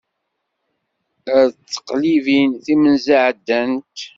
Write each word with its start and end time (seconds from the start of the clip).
Ar 1.35 1.47
teqlibin, 1.71 2.49
timenza 2.63 3.17
ɛeddant. 3.27 3.97